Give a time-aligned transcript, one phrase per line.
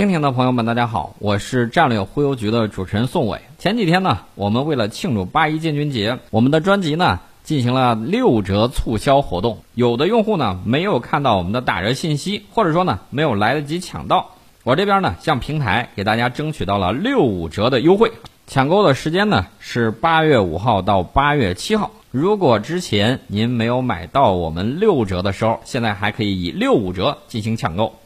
[0.00, 3.42] 蜻蜓的朋友们，大家好，我是战略忽悠局的主持人宋伟。
[3.58, 9.58] 前几天呢，我们为了庆祝八一建军节，我们的专辑呢进行了六折促销活动。
[9.74, 14.30] 有的用户呢没有看到我们的打折信息，或者说呢没有来得及抢到，
[14.64, 18.10] 我这边呢向平台给大家争取到了六五折的优惠。
[18.46, 21.90] 抢购的时间呢是八月五号到八月七号。
[22.10, 27.96] 如果之前您没有买到我们六折的时候，现在还可以以六五折进行抢购。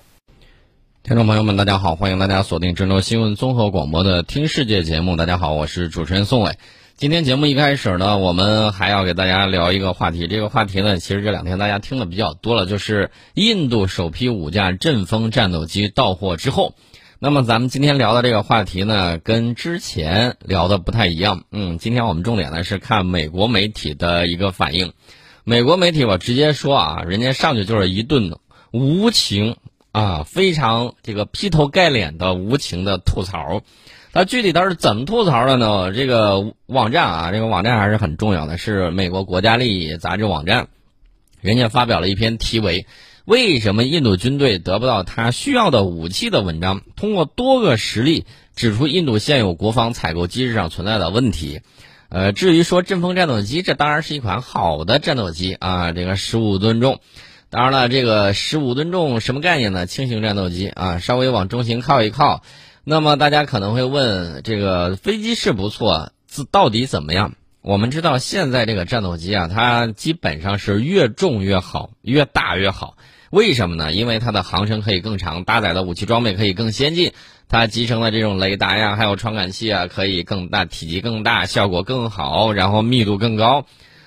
[1.06, 5.16] 听众朋友们，大家好，欢迎大家锁定郑州新闻综合广播的《听世界》节目。
[5.16, 6.56] 大家好，我是主持人宋伟。
[6.96, 10.26] 今天节目一开始呢，我们还要给大家聊一个话题。
[10.26, 16.74] 这个话题呢，其实这两天大家听的比较多了，就是印度首批五架阵风战斗机到货之后。
[17.18, 21.44] 那么咱们今天聊的这个话题呢，跟之前聊的不太一样。
[21.52, 24.94] 嗯，今天我们重点呢是看美国媒体的一个反应。
[25.44, 28.38] 美国媒体我直接说啊，人家上去就是一顿
[28.72, 29.56] 无情。
[29.94, 33.62] 啊，非常这个劈头盖脸的无情的吐槽，
[34.12, 35.92] 他具体他是怎么吐槽的呢？
[35.92, 40.66] 这个网站啊，这个网站还是很重要的，是美国国家利益杂志网站，
[41.40, 42.82] 人家发表了一篇题为
[43.24, 51.60] 《为什么印度军队得不到他需要的武器》的文章，通过多个实例指出印度现有国防采购机制上存在的问题。
[52.08, 56.98] 呃，至于说阵风战斗机，这当然是一款好的战斗机啊，这个十五吨重。
[57.54, 59.86] 当然了，这个十五吨重什么概念呢？
[59.86, 62.42] 轻型战斗机啊，稍微往中型靠一靠。
[62.82, 67.34] 那么大家可能会问，这个飞机是不错，自到底怎么样？
[67.62, 72.96] 我们知道现在这个战斗机啊，它基本上是越重越好，越大越好。
[73.30, 73.92] 为什么呢？
[73.92, 77.12] 因为它的航程可以更长，搭载的武器装备可以更先进，
[77.48, 83.64] 它集成的这种雷达呀，还有传感器啊，可以更大，体积更大，效果更好，然后密度更高。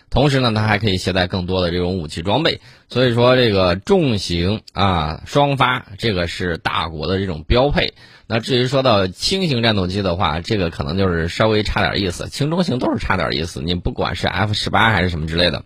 [0.10, 7.94] 同时呢，它还可以携带更多的这种武器装备，所以说这个重型啊双发，这个是大国的这种标配。
[8.26, 13.62] 那至于说到轻型战斗机的话，这个可能就是稍微差点意思，轻中型都是差点意思。
[13.62, 15.64] 你不管是 F 十八还是什么之类的，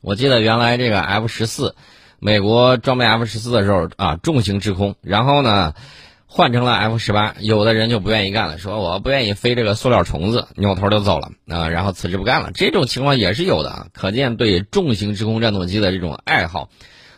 [0.00, 1.74] 我记得原来这个 F 十四，
[2.18, 5.74] 美国装备 F 十四的时候啊，重型制空，然后呢。
[6.32, 12.52] 换成了 F 十八，有的人就不愿意干了，说我不愿意飞这个塑料虫子，扭头就走了啊，然后辞职不干了。
[12.54, 16.68] 这种情况也是有的，可见对重型制空战斗机的这种爱好。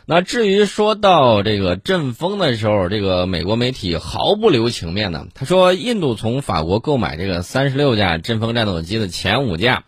[0.07, 9.83] 那至于说到这个阵风的时候，这个美国媒体毫不留情面呢，他说印度从法国购买这个三十六架阵风战斗机的前五架，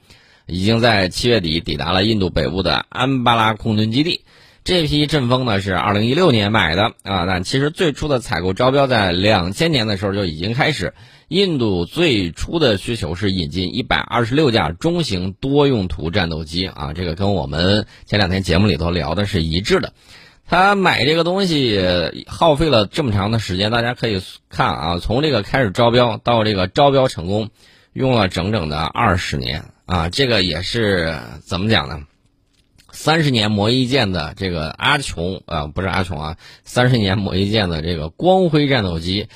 [0.46, 4.22] 已经在七月底抵达了印度北部的安巴拉空军基地。
[4.66, 10.96] 这批阵风呢是二零一六年买的啊，但其实最初的采购招标在两千年的时候就已经开始。
[11.28, 19.94] 印度最初的需求是引进一百二十六架中型多用途战斗机啊，这个跟我们前两天节目里头聊的是一致的。
[20.48, 27.50] 他买这个东西耗费了这么长的时间，大家可以看啊，从这个开始招标到这个招标成功，
[27.94, 32.00] 用了整整的二十年啊，这个也是怎么讲呢？
[32.96, 39.28] 三十年磨一剑的这个阿琼啊，不是阿琼啊，三十年磨一剑的这个光辉战斗机，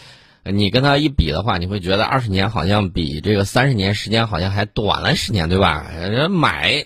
[0.44, 5.86] 你跟他一比的话，你会觉得二十年好像比这个三十年时间好像还短了十年，对吧？
[6.30, 6.86] 买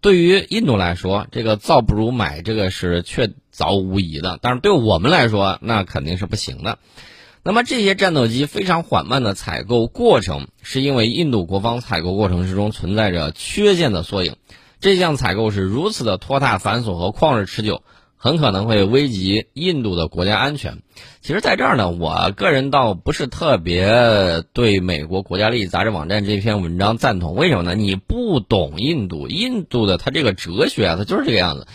[0.00, 4.38] 对于印度来说，这个造不如买，这个是确凿无疑的。
[4.40, 6.78] 但是对我们来说，那肯定是不行的。
[7.42, 14.36] 那么这些战斗机非常缓慢的采购过程，是因为印度国防采购过程之中存在着缺陷的缩影。
[14.82, 17.84] 这项采购是如此的拖沓繁琐和旷日持久，
[18.16, 20.82] 很可能会危及印度的国家安全。
[21.20, 27.36] 其实，在这儿呢，我个人倒不是特别对美国国家利益杂志网站这篇文章赞同。
[27.36, 27.76] 为什么呢？
[27.76, 31.68] 你不懂印度，印度的它这个哲学啊，它就是这个样子。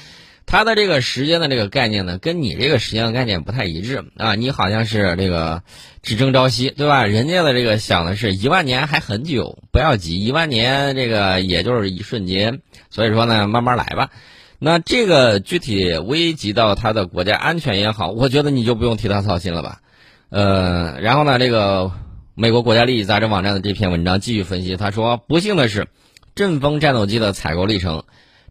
[0.48, 4.34] 他的这个时间的这个概念呢，跟你这个时间的概念不太一致啊。
[4.36, 5.62] 你好像是这个
[6.02, 7.06] 只争朝夕，对吧？
[7.06, 12.62] 人家的这个想的是一万年还很久，不要急，一万年这个也就是一瞬间。
[12.90, 14.10] 所以说呢，慢慢来吧。
[14.58, 19.82] 那这个具体危及到他的国家安全也好，我觉得你就不用替他操心了吧。
[20.30, 21.92] 呃，然后呢，这个
[22.36, 25.90] 美国国家利益杂志网站的这篇文章继续分析，他说，不幸的是，
[26.36, 28.06] 阵风战斗机的采购历程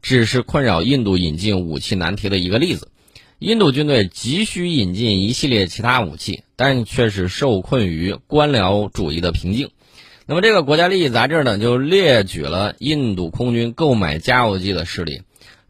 [0.07, 2.93] 只是困扰印度引进武器难题的一个例子。
[3.41, 9.71] 印度军队急需引进一系列其他武器，但却是受困于官僚主义的瓶颈。
[10.27, 15.23] 那么，这个国家利益杂志呢，就列举了印度空军购买加油机的事例。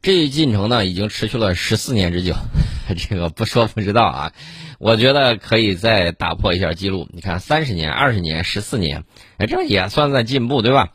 [0.03, 2.35] 这一进程呢，已经持续了十四年之久。
[3.09, 4.33] 这个不说不知道啊，
[4.79, 7.09] 我觉得可以再打破一下记录。
[7.11, 9.05] 你看，三十年、二十年、十四年，
[9.39, 10.91] 哎，这也算在进步，对吧？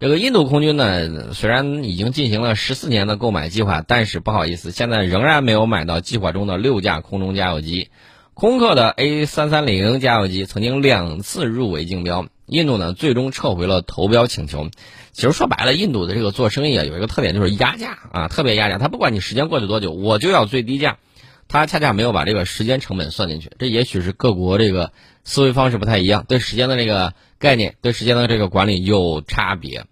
[0.00, 7.90] 这个印度空军呢，虽然已经进行了十四年的购买计划，但是不好意思，现在仍然没有买到计划中的六架空中加油机。
[8.32, 14.70] 空客的 A 三三零加油机曾经两次入围竞标，印度呢最终撤回了投标请求。
[15.12, 18.78] 其实说白了，印度的这个做生意啊有一个特点就是压价啊，特别压价。
[18.78, 20.96] 他不管你时间过去多久，我就要最低价。
[21.50, 24.92] 他恰恰没有把这个时间成本算进去，这也许是各国这个
[25.24, 29.84] 思维方式不太一样，对时间的这个概念，对时间的这个管理有差别。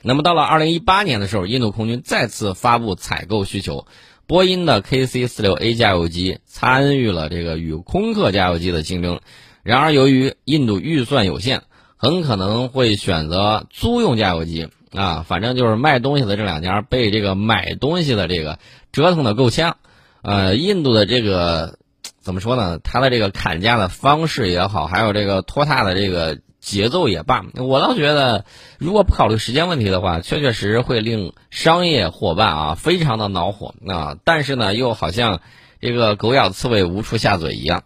[0.00, 3.86] 那么到了二零一八年的时候，印度空军再次发布采购需求。
[4.26, 9.20] 波音的 KC 四六 A 加油机参与了这个与空客加油机的竞争，
[9.62, 11.64] 然而由于印度预算有限，
[11.96, 15.24] 很可能会选择租用加油机啊。
[15.28, 18.58] 反正就是卖东西的这两家被这个买东西的这个
[18.92, 19.76] 折腾的够呛。
[20.22, 21.78] 呃，印度的这个
[22.20, 22.78] 怎么说呢？
[22.78, 26.38] 他的这个砍价的方式也好，还有这个拖沓的这个。
[26.60, 28.44] 节奏也罢，我倒觉得，
[28.78, 34.18] 如果不考虑时间问题的话，确确实实会令商业伙伴啊非常的恼火啊。
[34.22, 35.40] 但是呢，又好像
[35.80, 37.84] 这个狗咬刺猬无处下嘴一样。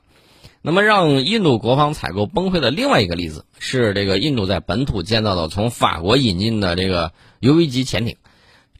[0.63, 8.17] 那么，让印度国防采购崩溃的另外一个例子是，这个印度在本土建造的从法国引进的这个 UV 级潜艇，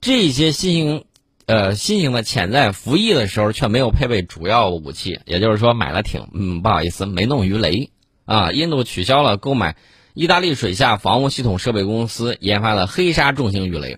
[0.01, 1.05] 这些新型
[1.47, 7.91] 呃新型的潜在服役的时候却没有配备主要武器，也就是说买了艇，嗯，不好意思，没弄鱼雷
[8.25, 8.53] 啊。
[8.53, 9.77] 印度取消了购买。
[10.15, 13.97] 意大利水下防务系统设备公司研发的黑鲨重型鱼雷，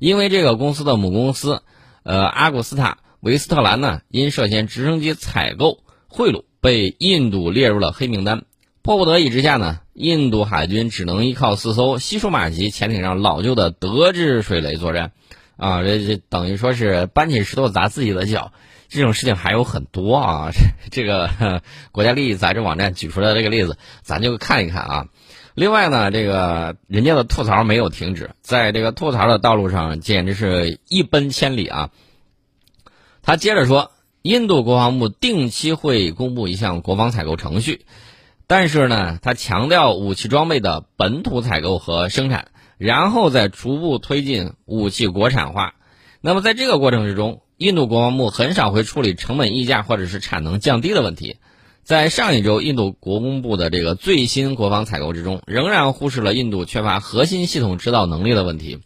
[0.00, 1.62] 因为这个公司的母公司，
[2.02, 8.42] 呃，阿古斯塔维斯特兰呢，因涉嫌直升机采购贿赂，被印度列入了黑名单。
[8.82, 15.12] 迫不得已之下呢，印度海军只能依靠四艘西舒马级潜艇上老旧的德制水雷作战，
[15.56, 18.52] 啊，这这等于说是搬起石头砸自己的脚。
[18.88, 20.50] 这种事情还有很多啊，
[20.92, 21.62] 这个
[21.92, 25.06] 国家利益杂志网站举出来这个例子，咱就看一看啊。
[25.54, 31.90] 另外呢，这个人家的吐槽没有停止，在这个吐槽的道路上，简直是一奔千里啊！
[33.22, 37.86] 他接着说，印度国防部定期会公布一项国防采购程序，
[38.46, 42.48] 但是呢，他强调武器装备的本土采购和生产，
[42.82, 45.74] 然后再逐步推进武器国产化。
[46.20, 51.36] 那么在这个过程之中，印度国防部很少会处理成本溢价或者是产能降低的问题。
[51.84, 58.80] 在上一周，印度国公部的这个最新国防采购之中，仍然忽视了印度缺乏核心系统指导能力的问题。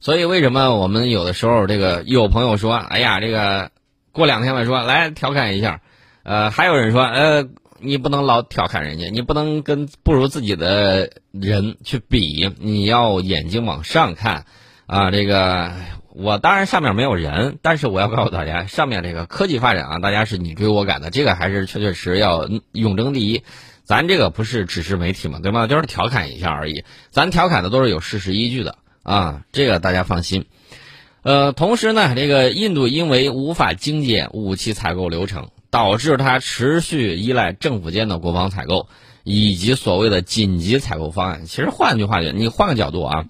[0.00, 3.70] 所以，为什么我们有的时候这个有朋友说：“哎呀，这个
[4.12, 5.80] 过两天了，说来调侃一下。”
[6.22, 7.48] 呃，还有人说：“呃，
[7.80, 14.44] 你不能老调侃人家，你不能跟不如自己的人去比，你要眼睛往上看。”
[14.86, 15.72] 啊，这个。
[16.18, 23.42] 我当然上面没有人，但是我要告诉大家，上面这个科技发展啊，大家是你追我赶的，这个还是确确实要永争第一。
[23.84, 25.66] 咱这个不是只是媒体嘛，对吗？
[25.66, 30.46] 就是调侃一下而已，咱调侃的都是有事实依据的啊，这个大家放心。
[31.22, 38.88] 呃，同时呢，这个印度因为无法精简武器采购流程，导致它持续依赖政府间的国防采购
[39.24, 41.44] 以及所谓的紧急采购方案。
[41.44, 43.24] 其实换句话讲，你换个角度啊，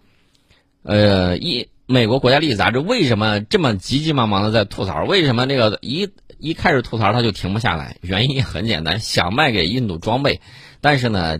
[0.82, 1.69] 呃一。
[1.88, 5.04] 美国国家利益杂志为什么这么急急忙忙的在吐槽？
[5.04, 6.10] 为什么这个一
[6.40, 7.96] 一开始吐槽他就停不下来？
[8.00, 10.40] 原因很简单，想卖给印度装备，
[10.81, 11.38] 但是呢，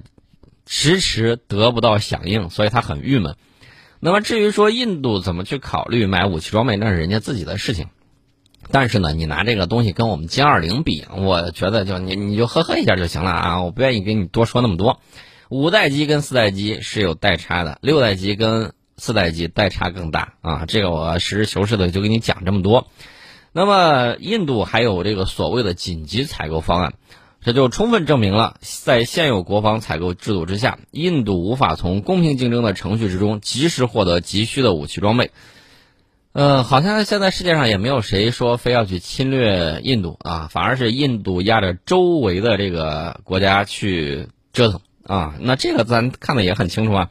[0.65, 3.35] 迟迟得不到响应，所以他很郁闷。
[3.99, 7.89] 那么至于说印度怎么去考虑买武器装备，那是人家自己的事情。
[8.71, 13.63] 但是呢，你拿这个东西跟我们歼二零比，我觉得就你你就呵呵一下就行了啊！
[13.63, 15.01] 我不愿意跟你多说那么多。
[15.49, 18.73] 五代机跟四代机是有代差的，六代机跟。
[18.99, 20.65] 四代机代差更大啊！
[20.67, 22.87] 这个我实事求是的就给你讲这么多。
[23.53, 26.95] 那么印度还有这个所谓的紧急采购方案，
[27.43, 35.31] 这就充分证明了在现有国防采购制度之下，印度无法从公平竞争的程序之中及时获得急需的武器装备。
[36.37, 45.37] 呃，好像现在世界上也没有谁说非要去侵略印度啊，反而是印度压着周围的这个国家去折腾啊。
[45.41, 47.11] 那这个咱看的也很清楚啊。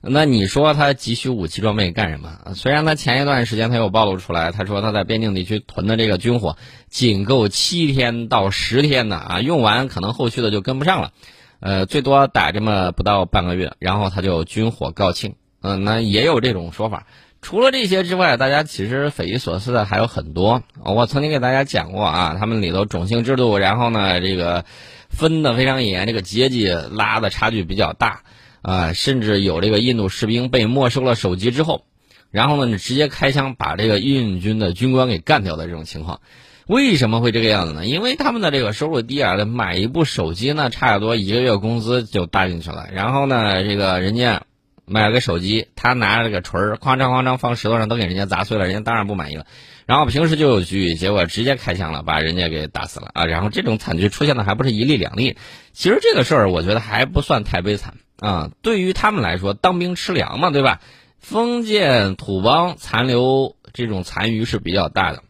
[0.00, 2.54] 那你说他急需武器装备干什么？
[2.54, 6.56] 虽然他前一段时间他又暴露出来，他说他在边境地区囤的这个军火
[6.88, 11.10] 仅够七天到十天的啊，用完可能后续的就跟不上了，
[11.58, 15.34] 呃，最多打这么不到半个月，然后他就军火告罄。
[15.62, 17.08] 嗯，那也有这种说法。
[17.42, 20.62] 除了这些之外，大家其实匪夷所思的还有很多。
[20.82, 24.64] 我曾经给大家讲过啊，他们里头种姓制度，然后呢这个
[25.10, 28.22] 分的非常严，这个阶级拉的差距比较大。
[28.62, 31.84] 啊，甚至有这个印度士兵被没收了手机之后，
[32.30, 36.20] 然后呢，你直接开枪把这个印军的军官给干掉的这种情况，
[36.68, 37.84] 为什么会这个样子呢？
[37.84, 42.86] 因为他们的这个收入低啊，买一部手机呢，差不多一个月工资就搭进去了。
[42.92, 44.42] 然后呢，这个人家
[44.84, 49.46] 买了个手机，他拿着这个锤儿，哐当哐当放石头上，都给人家砸碎了，人家当然不满意了。
[49.86, 53.24] 然后平时就有局，结果直接开枪了，把人家给打死了啊！
[53.24, 55.36] 然后这种惨剧出现的还不是一例两例，
[55.72, 58.50] 其实这个事儿我觉得还不算太悲惨啊。
[58.62, 60.80] 对于他们来说，当兵吃粮嘛，对吧？
[61.18, 65.22] 封建土邦残留这种残余是比较大的，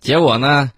[0.00, 0.72] 结果呢，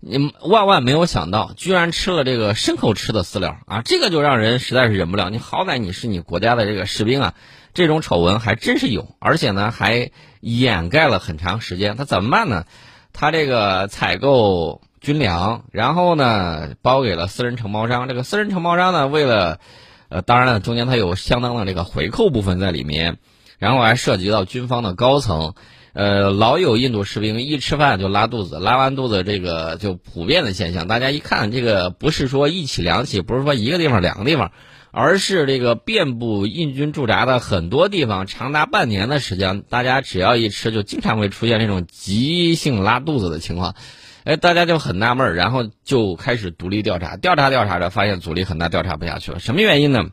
[0.00, 3.82] 你万万没有想到，居然吃了这个牲口吃的饲料啊！
[3.84, 5.30] 这个就让人实在是忍不了。
[5.30, 7.34] 你好歹你是你国家的这个士兵啊，
[7.74, 10.10] 这种丑闻还真是有，而且呢还。
[10.42, 12.64] 掩盖了很长时间，他怎么办呢？
[13.12, 18.08] 他这个采购军粮，然后呢包给了私人承包商。
[18.08, 19.60] 这个私人承包商呢，为了，
[20.08, 23.18] 呃，当然了，中间他有相当的这个回扣部分在里面，
[23.58, 25.52] 然后还涉及到军方的高层。
[25.92, 30.86] 呃，老有印度士兵一吃饭就拉肚子，拉完肚子这个就普遍的现象。
[30.88, 34.52] 大家一看，这个不是说一起两起，不是说一个地方两个地方。
[34.92, 43.76] 而是这个遍布印军驻扎的很多地方，长达半年的时间，大家只要一吃，就经常会出现这种急性拉肚子的情况。
[44.24, 49.38] 哎，大家就很纳闷，然后就开始独立调查，调查调查着，发现阻力很大，调查不下去了。
[49.38, 50.06] 什么原因呢？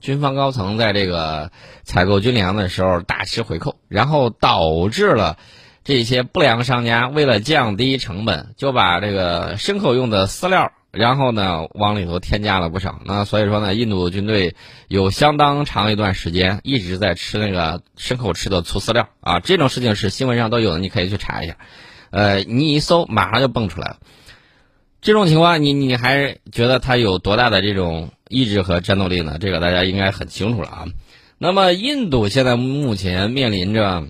[0.00, 1.50] 军方高层在这个
[1.82, 5.38] 采购军粮的时候大吃回扣，然后导致了
[5.84, 10.72] 这些不良商家为了降低成本，就把这个牲口用的饲料。
[10.90, 12.98] 然后呢，往里头添加了不少。
[13.04, 14.56] 那所以说呢，印度军队
[14.88, 19.38] 有相当长一段时间一直在吃那个牲口吃的粗饲料啊。
[19.38, 21.58] 这种事情是新闻上都有的，你可以去查一下。
[22.10, 23.96] 呃，你一搜，马上就蹦出来了。
[25.02, 29.38] 这种情况，你你还觉得他有多大的这种意志和战斗力呢？
[29.40, 30.84] 这个大家应该很清楚了啊。
[31.38, 34.04] 那么，印度现在目前面临着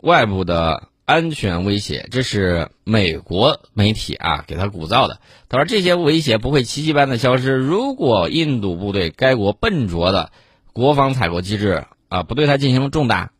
[0.00, 0.88] 外部的。
[1.06, 5.20] 安全威胁，这是美国媒体啊给他鼓噪的。
[5.50, 7.52] 他说这些威胁不会奇迹般的消失。
[7.52, 10.32] 如果印度部队该国笨拙的
[10.72, 13.32] 国防采购机制啊不对它进行重大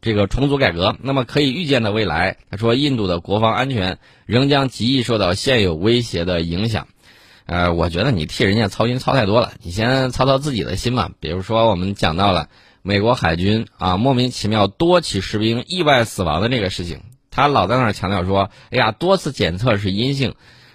[0.00, 6.88] 这个重组改革，那么可以预见的未来，他说印度的国防安全仍将极易受到现有威胁的影响。
[7.46, 11.10] 呃，我觉得你替人家操心操太多了，你先操操自己的心吧。
[11.20, 12.48] 比如说我们讲到了
[12.82, 17.00] 美国海军啊莫名其妙多起士兵意外死亡的这个事情。
[17.30, 20.34] 他老在那儿强调说：“哎呀，多次检测是阴性。”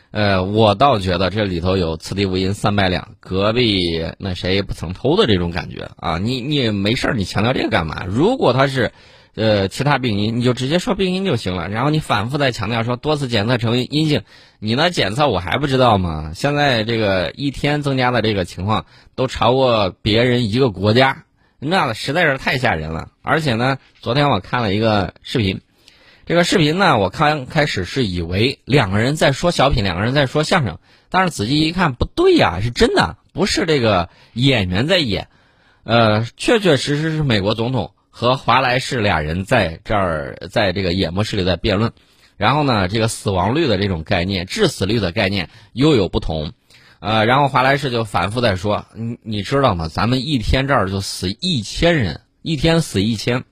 [0.10, 6.18] 呃，我倒觉得这里头有此地无银三百两，隔壁那谁不曾偷的这种感觉啊！
[6.18, 8.06] 你你没事儿，你强调这个干嘛？
[8.08, 8.94] 如果他是，
[9.38, 11.70] 呃，其他病因，你就直接说病因就行了。
[11.70, 14.24] 然后你反复在强调说多次检测成为阴性，
[14.58, 16.32] 你那检测我还不知道吗？
[16.34, 21.25] 现在这个一天增加的这个情况都超过别人一个国家，
[21.60, 23.10] 那实在是太吓人了。
[23.22, 25.62] 而且呢，昨天我看了一个视频。
[26.25, 30.79] 这个视频呢，我刚开始是以为两个人在说小品，两个人在说相声，
[31.12, 35.27] 但是仔细一看，不对呀，是真的，不是这个演员在演，
[35.84, 41.92] 呃，确确实实是美国总统和华莱士俩人在这儿，在这个演播室里在辩论，
[42.36, 46.52] 然后呢，这个死亡率的这种概念、致死率的概念又有不同，
[47.00, 49.88] 呃，然后华莱士就反复在说，你你知道吗？
[49.88, 53.44] 咱们一天这儿就死一千人，一天死一千，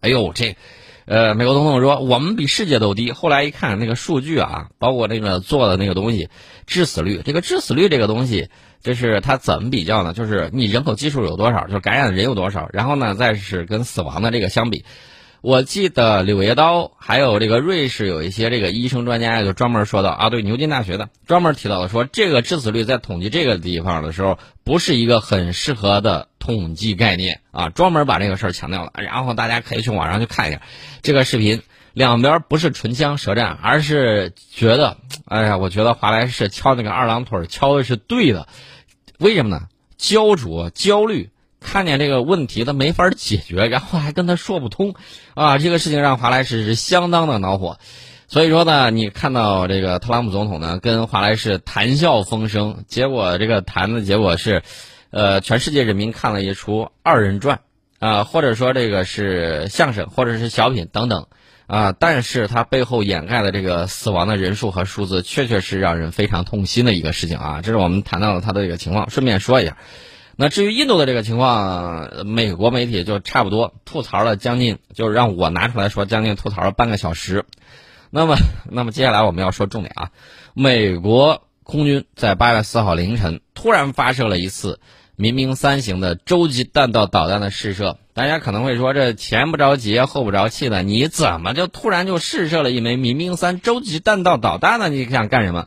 [0.00, 0.56] 哎呦这。
[1.06, 3.12] 呃，美国总统说我们比世界都低。
[3.12, 6.28] 后来一看那个数据啊，包括那个做的那个东西，
[6.66, 8.48] 致死率，这个致死率这个东西，
[8.82, 10.12] 就是它怎么比较呢？
[10.14, 14.84] 就是你人口基数有多少，就是感染的人有多少，然后呢，再是跟死亡的这个相比。
[15.44, 28.92] 我记得《柳叶刀》还有这个瑞士有一些这个医生专家就专门说到啊，对牛津大学的专门提到了说，这个致死率在统计这个地方的时候，不是一个很适合的统计概念啊，专门把这个事儿强调了。
[28.94, 30.62] 然后大家可以去网上去看一下
[31.02, 31.60] 这个视频，
[31.92, 34.96] 两边不是唇枪舌战，而是觉得，
[35.26, 38.48] 哎呀，我觉得华莱士敲那个二郎腿敲的是对的，
[39.18, 39.68] 为什么呢？
[39.98, 41.28] 焦灼、焦虑。
[41.64, 44.94] 看见这个问题他没法解决， 然后还跟他说不通，
[45.34, 47.78] 啊，这个事情让华莱士是相当的恼火。
[48.26, 54.62] 所以说呢，你看到这个特朗普总统呢跟华莱士谈笑风生，结果这个谈的结果是，
[55.10, 57.60] 呃，全世界人民看了一出二人转，
[57.98, 61.26] 啊，或者说这个是相声，或者是小品等等，
[61.66, 67.60] 啊，但是他背后掩盖的这个死亡的人数和数字，确确是让人非常痛心的一个事情啊。
[67.62, 69.76] 这是我们谈到了他的这个情况，顺便说一下。
[70.36, 77.44] 那至于印度的这个情况，美国媒体就差不多吐槽了将近，就是让我拿出来说将近吐槽了半个小时。
[78.10, 78.36] 那么，
[78.70, 80.10] 那么接下来我们要说重点啊，
[80.54, 84.80] 美国空军在八月四号凌晨突然发射了一次
[85.16, 87.98] 民兵三型的洲际弹道导弹的试射。
[88.12, 94.88] 大家可能会说，这前不着急后不着气的，你怎么就突然就试射了一枚民兵三洲际弹道导弹呢？
[94.88, 95.66] 你想干什么？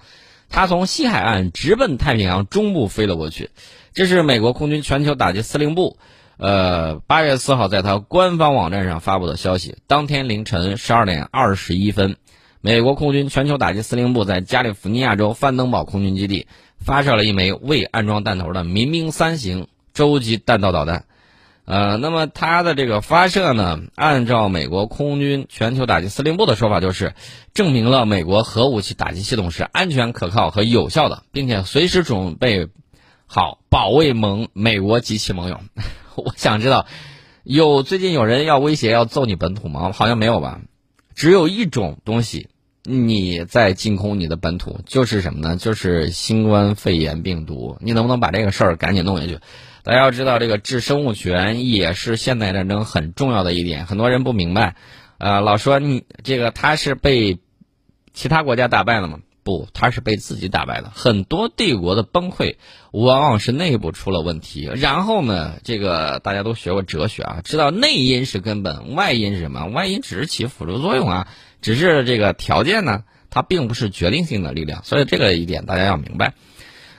[0.49, 3.49] 它从西海岸直奔太平洋中部飞了过去。
[3.97, 5.97] 这是美国空军全球打击司令部，
[6.37, 12.15] 呃，八月四号在他官方网站上发布的消息，当天凌晨十二点二十一分，
[12.61, 16.45] 美国空军全球打击司令部在加利福尼亚州范登堡空军基地
[16.77, 21.05] 发射了一枚未安装弹头的民兵三型洲际弹道导弹。
[21.65, 27.15] 呃，那么它的这个发射呢，按照美国空军全球打击司令部的说法，就是
[27.55, 32.67] 证明了美国核武器打击系统是安全、可靠和有效的，并且随时准备
[33.27, 35.59] 好保卫盟美国及其盟友。
[36.15, 36.87] 我想知道，
[37.43, 39.91] 有最近有人要威胁要揍你本土吗？
[39.91, 40.61] 好像没有吧。
[41.13, 42.47] 只有一种东西，
[42.83, 45.57] 你在进攻你的本土，就是什么呢？
[45.57, 47.77] 就是新冠肺炎病毒。
[47.81, 49.39] 你能不能把这个事儿赶紧弄下去？
[49.83, 53.85] 大家要知道，这个治生物权也是现代战争很重要的一点。
[53.85, 54.75] 很多人不明白，
[55.17, 57.39] 呃，老说你这个他是被
[58.13, 59.19] 其他国家打败了吗？
[59.47, 60.91] 不，他是被自己打败的。
[60.93, 62.57] 很多帝国的崩溃，
[62.91, 64.69] 往往是内部出了问题。
[64.75, 69.65] 然后呢，这个大家都学过哲学啊，知道内因是根本，外因是什么？
[69.67, 71.27] 外因只是起辅助作用啊，
[71.61, 74.83] 只是这个条件呢，它并不是决定性的力量。
[74.83, 76.33] 所以这个一点大家要明白。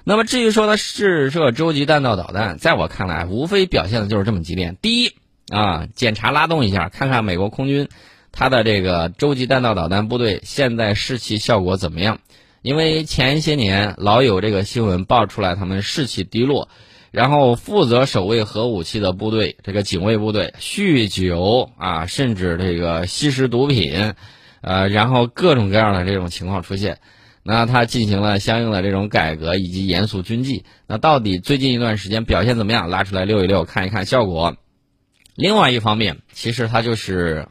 [0.05, 5.13] 那么至于说的试射洲际弹道导弹，在我看来，无非表现的就是这么几点：第一
[5.51, 7.91] 啊，检查拉动一下，看看美国空军
[8.33, 12.21] 它的这个洲际弹道导弹部队现在士气效果怎么样。
[12.61, 16.69] 因为前些年老有这个新闻爆出来，他们士气低落，
[17.13, 24.13] 然后负责守卫核武器的部队，这个警卫部队酗酒啊，甚至这个吸食毒品，
[24.61, 26.99] 呃，然后各种各样的这种情况出现。
[27.45, 30.65] 那他进行了相应的这种改革以及严肃军纪。
[30.87, 32.91] 那到底最近一段时间表现怎么样？
[32.91, 34.57] 拉出来溜一溜，看一看效果。
[35.37, 37.47] 另外一方面，其实他就是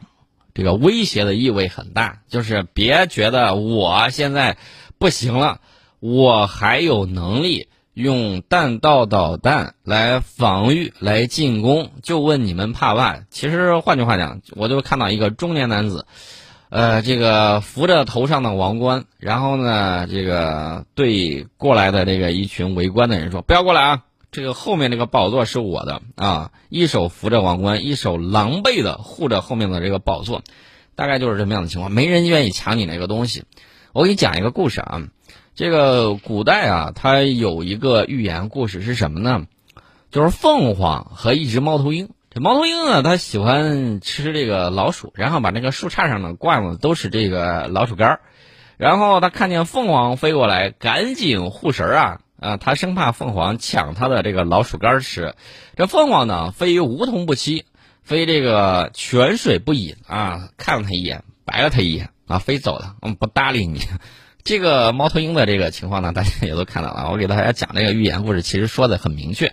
[0.54, 4.58] 这个威胁的意味很大，就是别觉得我现在。
[4.98, 5.60] 不行了，
[6.00, 13.20] 我还有能力用弹道导弹来防御、来进攻，就问你们怕不怕？
[13.30, 16.06] 其实换句话讲，我就看到一个中年男子，
[16.68, 30.42] 呃，这个扶着头上的王冠，然后呢，这个对过来的这个一群围观的人说：“不要过来啊，这个后面这个宝座是我的啊！”一手扶着王冠，一手狼狈的护着后面的这个宝座，
[30.94, 31.90] 大概就是这么样的情况。
[31.90, 33.44] 没人愿意抢你那个东西。
[33.92, 35.02] 我给你讲一个故事啊，
[35.54, 39.46] 这个古代啊，它有一个寓言故事是什么呢？
[40.10, 42.10] 就是凤凰和一只猫头鹰。
[42.30, 48.20] 这猫头鹰呢，它喜欢吃这个老鼠，然后把那个树杈上呢挂的都是这个老鼠干儿。
[48.76, 55.34] 然后它看见凤凰飞过来，赶紧护食儿啊啊，它生怕凤凰抢它的这个老鼠干儿吃。
[55.76, 57.64] 这凤凰呢，非梧桐不栖，
[58.02, 62.10] 非这个泉水不饮啊，看了它一眼，白了它一眼。
[62.28, 63.80] 啊，飞走了，嗯，不搭理你。
[64.44, 67.10] 这个猫头鹰的这个情况呢，大家也都看到了。
[67.10, 69.52] 我给大家讲这个寓言故事，其实说的很明确。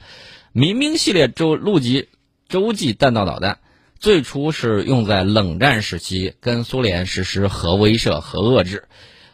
[0.52, 2.08] 民兵系列洲陆基
[2.48, 3.58] 洲际弹道导弹
[4.00, 8.86] 最初是用在冷战时期跟苏联实施核威慑和遏制。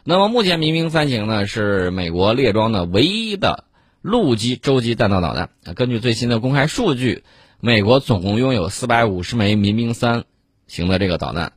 [0.02, 3.64] 那么目前民兵三型呢，是美国列装的唯一的
[4.00, 5.50] 陆基洲际弹道导弹。
[5.76, 7.22] 根据最新的公开数据，
[7.60, 10.24] 美国总共拥有四百五十枚民兵三
[10.66, 11.52] 型的这个导弹。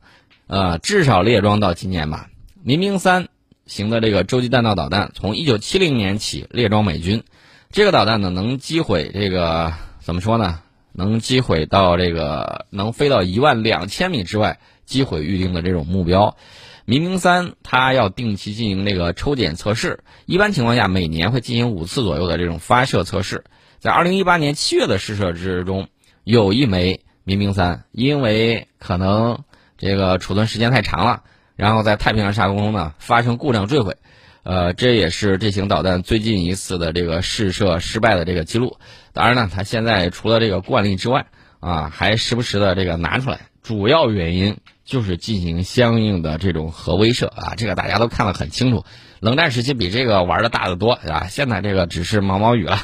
[0.48, 2.28] 呃，至少列装到今年吧。
[2.62, 3.28] 民兵三
[3.66, 7.24] 型的这个洲际弹道导弹，从一九七零年起列装美军。
[7.72, 10.60] 这个导弹呢，能击毁这个怎么说呢？
[10.92, 16.36] 能击毁到这个能飞到一万两千米之外，击毁预定的这种目标。
[16.84, 23.44] 民兵三它要定期进行这个抽检测试，一般情况下每年会进行五次左右的这种发射测试。
[23.80, 25.88] 在二零一八年七月的试射之中，
[26.22, 29.42] 有一枚民兵三因为可能。
[29.78, 31.22] 这个储存时间太长了，
[31.56, 33.96] 然后在太平洋上空呢发生故障坠毁，
[34.42, 38.78] 呃，这也是这型导弹最近一次的这个试射失败的这个记录。
[39.12, 41.26] 当然呢，它现在除了这个惯例之外，
[41.60, 48.84] 啊，还时不时的这个拿出来，主要原因就是进行相应的这种核威慑啊，这个大家都看得很清楚。
[49.20, 52.78] 冷战时期比这个玩的大得多，啊，现在这个只是毛毛雨了。